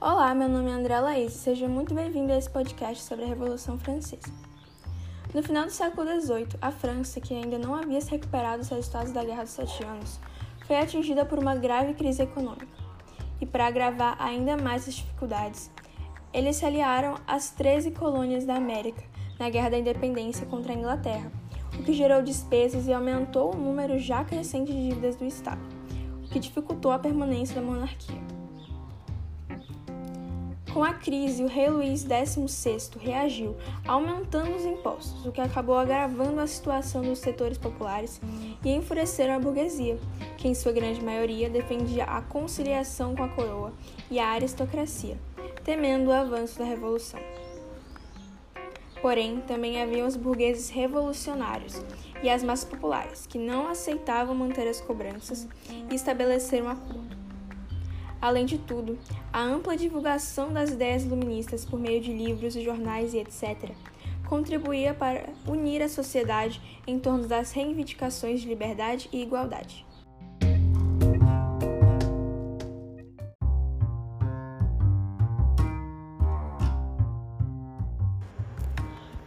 [0.00, 3.26] Olá, meu nome é André Laís e seja muito bem-vindo a esse podcast sobre a
[3.28, 4.32] Revolução Francesa.
[5.34, 9.10] No final do século XVIII, a França, que ainda não havia se recuperado dos resultados
[9.10, 10.20] da Guerra dos Sete Anos,
[10.68, 12.68] foi atingida por uma grave crise econômica.
[13.40, 15.68] E para agravar ainda mais as dificuldades,
[16.32, 19.02] eles se aliaram às 13 colônias da América
[19.36, 21.32] na Guerra da Independência contra a Inglaterra,
[21.76, 25.60] o que gerou despesas e aumentou o número já crescente de dívidas do Estado,
[26.24, 28.37] o que dificultou a permanência da monarquia.
[30.72, 36.40] Com a crise, o rei Luís XVI reagiu, aumentando os impostos, o que acabou agravando
[36.40, 38.20] a situação dos setores populares
[38.62, 39.98] e enfureceram a burguesia,
[40.36, 43.72] que em sua grande maioria defendia a conciliação com a coroa
[44.10, 45.18] e a aristocracia,
[45.64, 47.20] temendo o avanço da revolução.
[49.00, 51.80] Porém, também havia os burgueses revolucionários
[52.22, 55.48] e as massas populares, que não aceitavam manter as cobranças
[55.90, 57.17] e estabeleceram um acordo.
[58.20, 58.98] Além de tudo,
[59.32, 63.70] a ampla divulgação das ideias iluministas por meio de livros, jornais e etc.
[64.28, 69.86] contribuía para unir a sociedade em torno das reivindicações de liberdade e igualdade.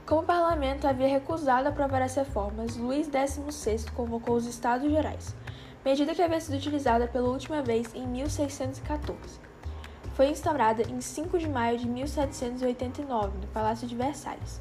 [0.05, 5.33] Como o parlamento havia recusado aprovar as reformas, Luís XVI convocou os Estados Gerais,
[5.83, 9.39] medida que havia sido utilizada pela última vez em 1614.
[10.13, 14.59] Foi instaurada em 5 de maio de 1789, no Palácio de Versalhes.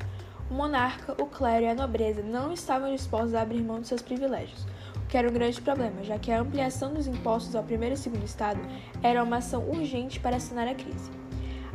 [0.50, 4.02] O monarca, o clero e a nobreza não estavam dispostos a abrir mão de seus
[4.02, 7.94] privilégios, o que era um grande problema, já que a ampliação dos impostos ao primeiro
[7.94, 8.60] e segundo estado
[9.02, 11.19] era uma ação urgente para sanar a crise.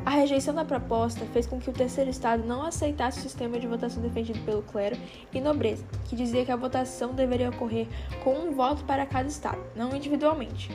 [0.05, 3.65] A rejeição da proposta fez com que o terceiro Estado não aceitasse o sistema de
[3.65, 4.95] votação defendido pelo clero
[5.33, 7.87] e nobreza, que dizia que a votação deveria ocorrer
[8.23, 10.69] com um voto para cada Estado, não individualmente.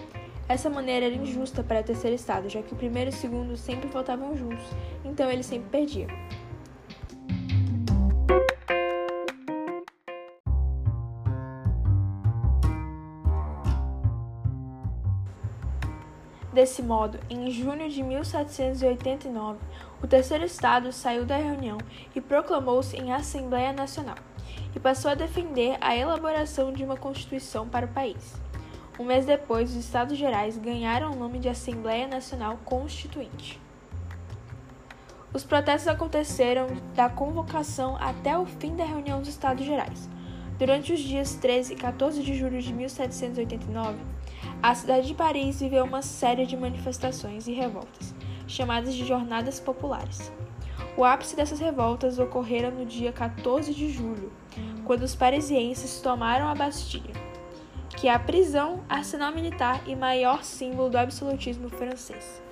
[0.48, 3.56] Essa maneira era injusta para o terceiro Estado, já que o primeiro e o segundo
[3.56, 4.64] sempre votavam juntos,
[5.04, 6.08] então ele sempre perdia.
[16.52, 19.58] Desse modo, em junho de 1789,
[20.02, 21.78] o terceiro estado saiu da reunião
[22.14, 24.16] e proclamou-se em Assembleia Nacional,
[24.74, 28.34] e passou a defender a elaboração de uma constituição para o país.
[28.98, 33.60] Um mês depois, os Estados Gerais ganharam o nome de Assembleia Nacional Constituinte.
[35.32, 40.08] Os protestos aconteceram da convocação até o fim da reunião dos Estados Gerais.
[40.58, 43.96] Durante os dias 13 e 14 de julho de 1789,
[44.62, 48.14] a cidade de Paris viveu uma série de manifestações e revoltas,
[48.46, 50.30] chamadas de Jornadas Populares.
[50.98, 54.30] O ápice dessas revoltas ocorrera no dia 14 de julho,
[54.84, 57.14] quando os parisienses tomaram a Bastilha,
[57.96, 62.42] que é a prisão, arsenal militar e maior símbolo do absolutismo francês.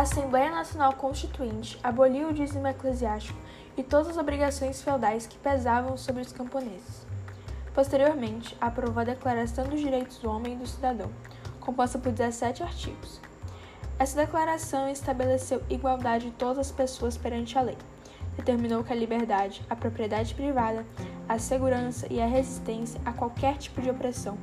[0.00, 3.38] A Assembleia Nacional Constituinte aboliu o dízimo eclesiástico
[3.76, 7.06] e todas as obrigações feudais que pesavam sobre os camponeses.
[7.74, 11.10] Posteriormente, aprovou a Declaração dos Direitos do Homem e do Cidadão,
[11.60, 13.20] composta por 17 artigos.
[13.98, 17.76] Essa declaração estabeleceu igualdade de todas as pessoas perante a lei.
[18.38, 20.82] Determinou que a liberdade, a propriedade privada,
[21.28, 24.38] a segurança e a resistência a qualquer tipo de opressão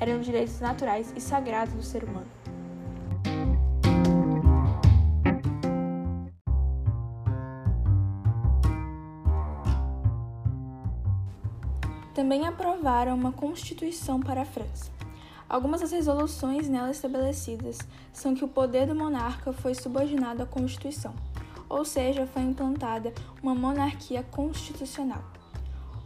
[0.00, 2.41] eram direitos naturais e sagrados do ser humano.
[12.22, 14.92] Também aprovaram uma Constituição para a França.
[15.48, 17.80] Algumas das resoluções nela estabelecidas
[18.12, 21.12] são que o poder do monarca foi subordinado à Constituição,
[21.68, 23.12] ou seja, foi implantada
[23.42, 25.24] uma monarquia constitucional.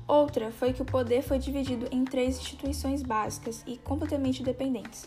[0.09, 5.07] Outra foi que o poder foi dividido em três instituições básicas e completamente independentes: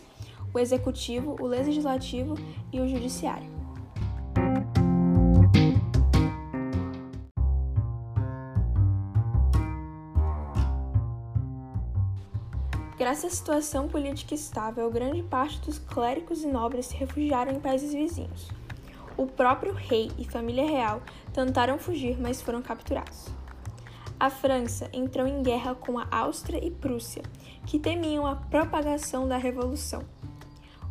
[0.54, 2.36] o executivo, o legislativo
[2.72, 3.59] e o judiciário.
[13.00, 17.94] Graças à situação política estável, grande parte dos clérigos e nobres se refugiaram em países
[17.94, 18.50] vizinhos.
[19.16, 21.00] O próprio rei e família real
[21.32, 23.28] tentaram fugir, mas foram capturados.
[24.20, 27.22] A França entrou em guerra com a Áustria e Prússia,
[27.64, 30.02] que temiam a propagação da revolução.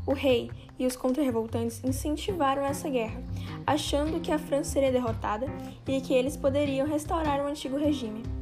[0.03, 3.21] O rei e os contra-revoltantes incentivaram essa guerra,
[3.67, 5.45] achando que a França seria derrotada
[5.87, 8.38] e que eles poderiam restaurar o antigo regime.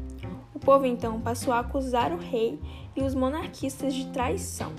[0.57, 2.59] O povo então passou a acusar o rei
[2.95, 4.73] e os monarquistas de traição.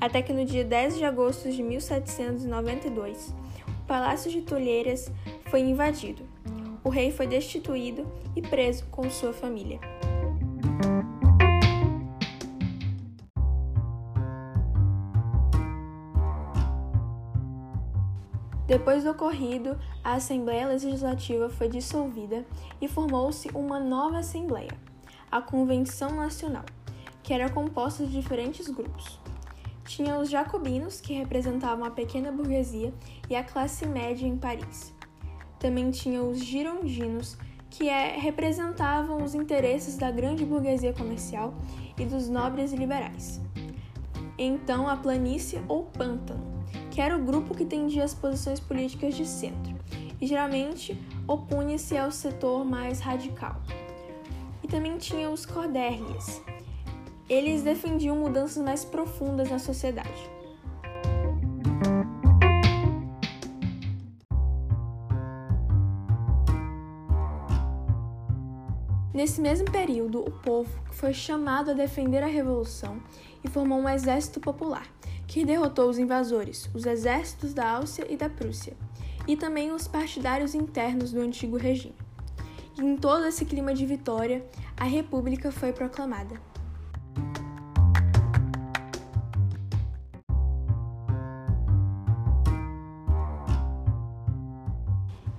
[0.00, 3.34] Até que no dia 10 de agosto de 1792,
[3.68, 5.12] o Palácio de Tolheiras
[5.50, 6.22] foi invadido.
[6.82, 9.78] O rei foi destituído e preso com sua família.
[18.78, 22.46] Depois do ocorrido, a Assembleia Legislativa foi dissolvida
[22.80, 24.70] e formou-se uma nova Assembleia,
[25.32, 26.64] a Convenção Nacional,
[27.20, 29.18] que era composta de diferentes grupos.
[29.84, 32.94] Tinha os jacobinos, que representavam a pequena burguesia
[33.28, 34.94] e a classe média em Paris.
[35.58, 37.36] Também tinha os girondinos,
[37.68, 41.52] que é, representavam os interesses da grande burguesia comercial
[41.98, 43.40] e dos nobres liberais.
[44.38, 46.57] Então, a planície ou pântano,
[46.98, 49.72] o grupo que tendia as posições políticas de centro
[50.20, 53.54] e geralmente opunha-se ao setor mais radical.
[54.64, 56.42] E também tinha os cordérrias,
[57.28, 60.28] eles defendiam mudanças mais profundas na sociedade.
[69.14, 73.00] Nesse mesmo período, o povo foi chamado a defender a revolução
[73.44, 74.86] e formou um exército popular,
[75.28, 78.74] que derrotou os invasores, os exércitos da Áustria e da Prússia,
[79.26, 81.94] e também os partidários internos do antigo regime.
[82.78, 84.42] E em todo esse clima de vitória,
[84.74, 86.40] a República foi proclamada.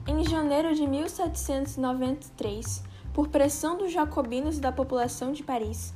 [0.07, 5.95] Em janeiro de 1793, por pressão dos jacobinos e da população de Paris,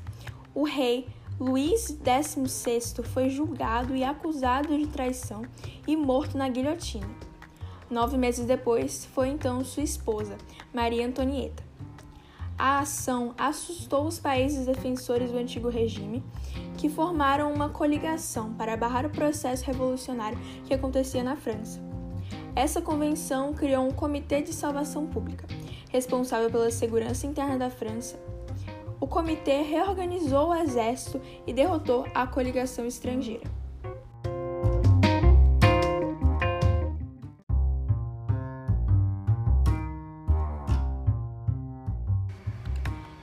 [0.55, 1.07] o rei
[1.39, 5.43] Luís XVI foi julgado e acusado de traição
[5.87, 7.09] e morto na guilhotina.
[7.89, 10.37] Nove meses depois, foi então sua esposa,
[10.73, 11.63] Maria Antonieta.
[12.57, 16.23] A ação assustou os países defensores do antigo regime,
[16.77, 21.81] que formaram uma coligação para barrar o processo revolucionário que acontecia na França.
[22.55, 25.47] Essa convenção criou um Comitê de Salvação Pública,
[25.89, 28.32] responsável pela segurança interna da França.
[29.03, 33.43] O comitê reorganizou o exército e derrotou a coligação estrangeira.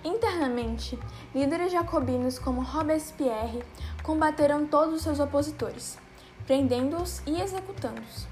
[0.04, 0.98] Internamente,
[1.34, 3.62] líderes jacobinos como Robespierre
[4.02, 5.98] combateram todos os seus opositores,
[6.44, 8.26] prendendo-os e executando-os.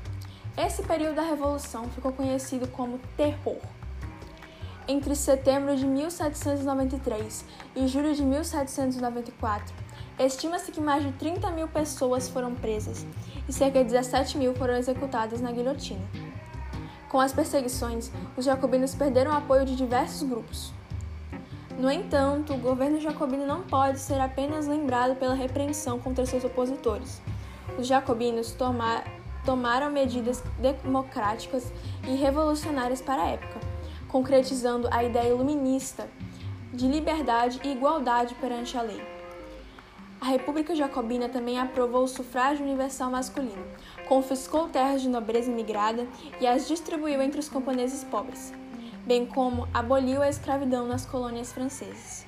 [0.55, 3.78] Esse período da Revolução ficou conhecido como Terror.
[4.90, 7.44] Entre setembro de 1793
[7.76, 9.75] e julho de 1794,
[10.19, 13.06] estima-se que mais de 30 mil pessoas foram presas
[13.46, 16.00] e cerca de 17 mil foram executadas na guilhotina.
[17.11, 20.73] Com as perseguições, os jacobinos perderam o apoio de diversos grupos.
[21.79, 27.20] No entanto, o governo jacobino não pode ser apenas lembrado pela repreensão contra seus opositores.
[27.79, 29.19] Os jacobinos tomaram
[29.49, 31.73] tomaram medidas democráticas
[32.06, 33.57] e revolucionárias para a época,
[34.08, 36.08] concretizando a ideia iluminista
[36.72, 39.00] de liberdade e igualdade perante a lei.
[40.20, 43.64] A República Jacobina também aprovou o sufrágio universal masculino,
[44.08, 46.06] confiscou terras de nobreza imigrada
[46.40, 48.52] e as distribuiu entre os camponeses pobres,
[49.06, 52.28] bem como aboliu a escravidão nas colônias francesas.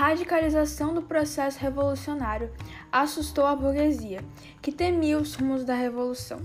[0.00, 2.50] Radicalização do processo revolucionário
[2.90, 4.24] assustou a burguesia,
[4.62, 6.40] que temia os rumos da revolução.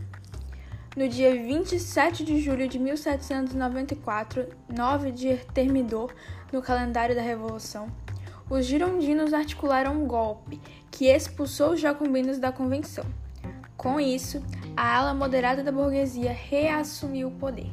[0.93, 6.13] No dia 27 de julho de 1794, 9 de Termidor
[6.51, 7.87] no calendário da Revolução,
[8.49, 10.59] os girondinos articularam um golpe
[10.91, 13.05] que expulsou os jacobinos da convenção.
[13.77, 14.43] Com isso,
[14.75, 17.71] a ala moderada da burguesia reassumiu o poder.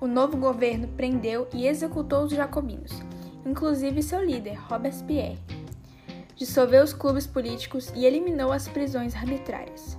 [0.00, 3.07] O novo governo prendeu e executou os jacobinos
[3.48, 5.38] inclusive seu líder, Robespierre.
[6.36, 9.98] Dissolveu os clubes políticos e eliminou as prisões arbitrárias.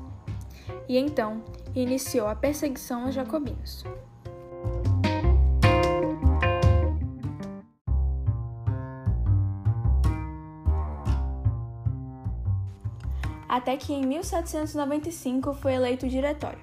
[0.87, 1.43] E então
[1.75, 3.83] iniciou a perseguição aos jacobinos.
[13.47, 16.59] Até que em 1795 foi eleito diretório,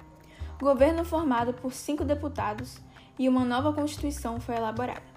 [0.59, 2.79] governo formado por cinco deputados,
[3.19, 5.16] e uma nova constituição foi elaborada.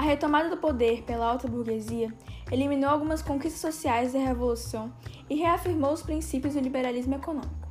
[0.00, 2.10] A retomada do poder pela alta burguesia
[2.50, 4.90] eliminou algumas conquistas sociais da Revolução
[5.28, 7.68] e reafirmou os princípios do liberalismo econômico.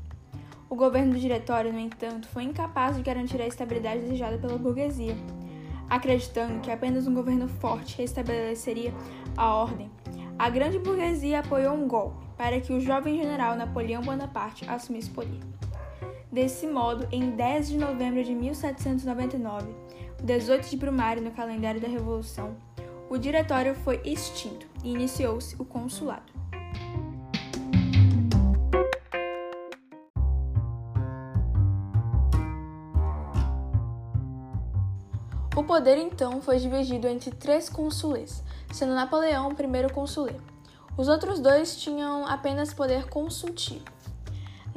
[0.69, 5.17] O governo do Diretório, no entanto, foi incapaz de garantir a estabilidade desejada pela burguesia.
[5.89, 8.93] Acreditando que apenas um governo forte restabeleceria
[9.35, 9.89] a ordem,
[10.37, 15.13] a grande burguesia apoiou um golpe para que o jovem general Napoleão Bonaparte assumisse o
[15.15, 15.39] poder.
[16.31, 19.88] Desse modo, em 10 de novembro de 1799,
[20.23, 22.55] 18 de Brumário no calendário da Revolução,
[23.09, 26.31] o diretório foi extinto e iniciou-se o consulado.
[35.55, 40.29] O poder então foi dividido entre três cônsules, sendo Napoleão o primeiro cônsul.
[40.97, 43.98] Os outros dois tinham apenas poder consultivo.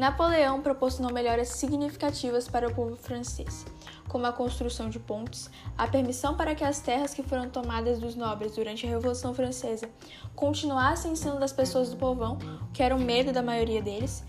[0.03, 3.65] Napoleão proporcionou melhoras significativas para o povo francês,
[4.09, 8.17] como a construção de pontes, a permissão para que as terras que foram tomadas dos
[8.17, 9.89] nobres durante a Revolução Francesa
[10.35, 12.37] continuassem sendo das pessoas do povão,
[12.73, 14.25] que era o medo da maioria deles,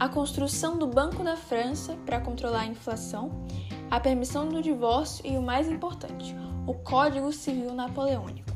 [0.00, 3.30] a construção do Banco da França para controlar a inflação,
[3.90, 6.34] a permissão do divórcio e o mais importante,
[6.66, 8.55] o Código Civil Napoleônico.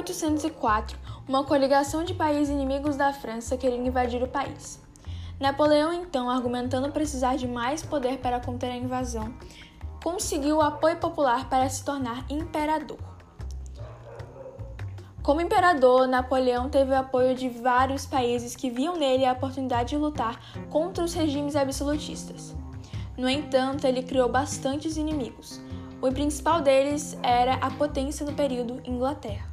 [0.00, 4.80] 1804, uma coligação de países inimigos da França queria invadir o país.
[5.38, 9.32] Napoleão, então, argumentando precisar de mais poder para conter a invasão,
[10.02, 12.98] conseguiu o apoio popular para se tornar imperador.
[15.22, 19.96] Como imperador, Napoleão teve o apoio de vários países que viam nele a oportunidade de
[19.96, 20.40] lutar
[20.70, 22.54] contra os regimes absolutistas.
[23.16, 25.60] No entanto, ele criou bastantes inimigos.
[26.00, 29.49] O principal deles era a potência no período Inglaterra.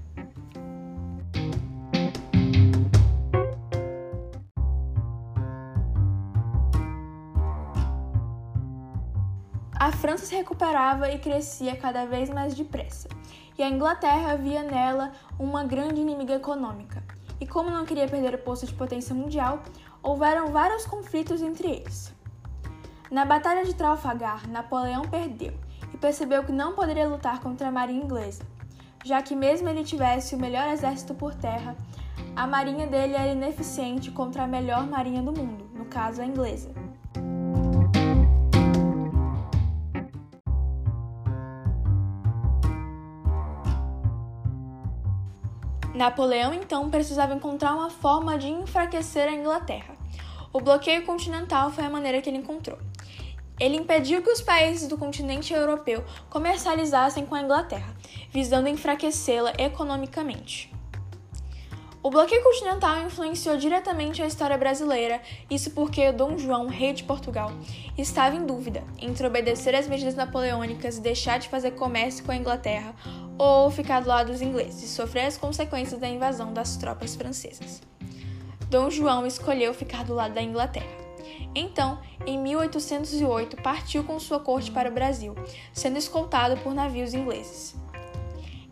[9.87, 13.07] A França se recuperava e crescia cada vez mais depressa,
[13.57, 17.01] e a Inglaterra via nela uma grande inimiga econômica.
[17.39, 19.63] E como não queria perder o posto de potência mundial,
[20.03, 22.13] houveram vários conflitos entre eles.
[23.09, 25.53] Na Batalha de Trafalgar, Napoleão perdeu
[25.93, 28.43] e percebeu que não poderia lutar contra a marinha inglesa,
[29.05, 31.77] já que mesmo ele tivesse o melhor exército por terra,
[32.35, 36.71] a marinha dele era ineficiente contra a melhor marinha do mundo, no caso a inglesa.
[45.97, 49.95] Napoleão então precisava encontrar uma forma de enfraquecer a Inglaterra.
[50.53, 52.77] O bloqueio continental foi a maneira que ele encontrou.
[53.59, 57.95] Ele impediu que os países do continente europeu comercializassem com a Inglaterra,
[58.29, 60.71] visando enfraquecê-la economicamente.
[62.03, 67.51] O bloqueio continental influenciou diretamente a história brasileira, isso porque Dom João, rei de Portugal,
[67.97, 72.35] estava em dúvida entre obedecer às medidas napoleônicas e deixar de fazer comércio com a
[72.35, 72.93] Inglaterra
[73.37, 77.81] ou ficar do lado dos ingleses e sofrer as consequências da invasão das tropas francesas.
[78.69, 81.07] Dom João escolheu ficar do lado da Inglaterra.
[81.55, 85.33] Então, em 1808, partiu com sua corte para o Brasil,
[85.73, 87.75] sendo escoltado por navios ingleses.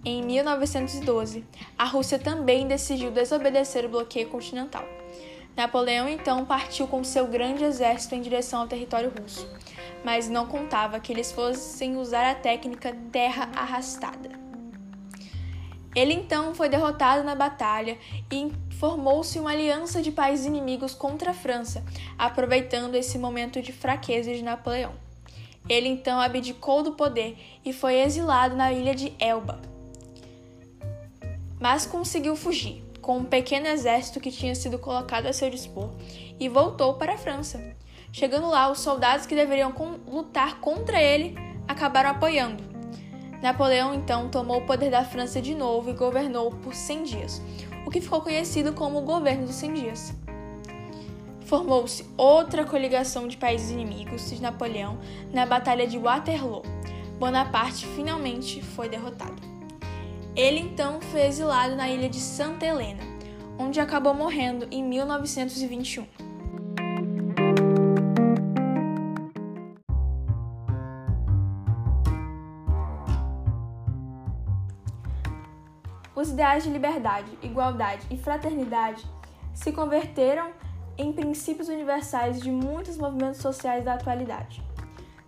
[0.04, 1.44] Em 1912,
[1.78, 4.84] a Rússia também decidiu desobedecer o bloqueio continental.
[5.56, 9.50] Napoleão então partiu com seu grande exército em direção ao território russo,
[10.04, 14.45] mas não contava que eles fossem usar a técnica terra arrastada.
[15.96, 17.98] Ele então foi derrotado na batalha
[18.30, 21.84] e formou-se uma aliança de países inimigos contra a França,
[22.18, 24.92] aproveitando esse momento de fraqueza de Napoleão.
[25.70, 29.62] Ele então abdicou do poder e foi exilado na ilha de Elba,
[31.60, 35.90] mas conseguiu fugir com um pequeno exército que tinha sido colocado a seu dispor
[36.40, 37.76] e voltou para a França.
[38.12, 39.74] Chegando lá, os soldados que deveriam
[40.08, 41.36] lutar contra ele
[41.68, 42.75] acabaram apoiando.
[43.46, 47.42] Napoleão então tomou o poder da França de novo e governou por 100 dias,
[47.86, 50.14] o que ficou conhecido como o Governo dos 100 Dias.
[51.42, 54.98] Formou-se outra coligação de países inimigos de Napoleão
[55.32, 56.64] na Batalha de Waterloo.
[57.20, 59.40] Bonaparte finalmente foi derrotado.
[60.36, 63.04] Ele então foi exilado na ilha de Santa Helena,
[63.60, 66.25] onde acabou morrendo em 1921.
[76.36, 79.08] Ideais de liberdade, igualdade e fraternidade
[79.54, 80.52] se converteram
[80.98, 84.62] em princípios universais de muitos movimentos sociais da atualidade.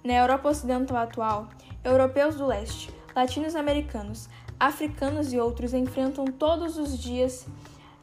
[0.03, 1.47] Na Europa Ocidental atual,
[1.81, 4.27] europeus do leste, latinos-americanos,
[4.59, 7.47] africanos e outros enfrentam todos os dias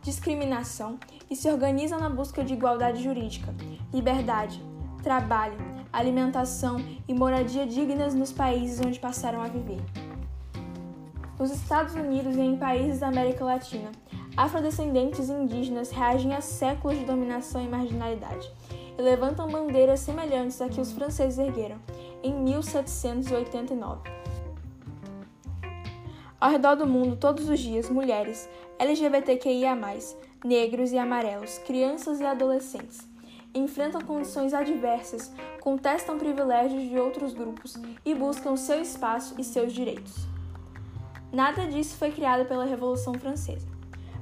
[0.01, 0.99] discriminação
[1.31, 3.55] e se organizam na busca de igualdade jurídica,
[3.93, 4.63] liberdade,
[5.03, 5.59] trabalho,
[5.93, 9.83] alimentação e moradia dignas nos países onde passaram a viver.
[11.39, 13.91] Nos Estados Unidos e em países da América Latina,
[14.37, 18.49] afrodescendentes indígenas reagem a séculos de dominação e marginalidade
[18.97, 21.79] e levantam bandeiras semelhantes a que os franceses ergueram
[22.23, 24.09] em 1789.
[26.41, 28.49] Ao redor do mundo, todos os dias, mulheres,
[28.79, 29.77] LGBTQIA,
[30.45, 33.09] negros e amarelos, crianças e adolescentes,
[33.53, 40.34] enfrentam condições adversas, contestam privilégios de outros grupos e buscam seu espaço e seus direitos.
[41.35, 43.67] Nada disso foi criado pela Revolução Francesa.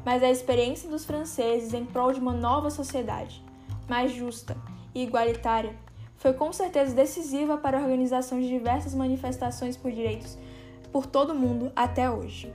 [0.04, 3.40] mas a experiência dos franceses em prol de uma nova sociedade,
[3.88, 4.57] mais justa
[4.92, 5.76] e igualitária,
[6.16, 10.37] foi com certeza decisiva para a organização de diversas manifestações por direitos
[10.90, 12.52] por todo o mundo até hoje.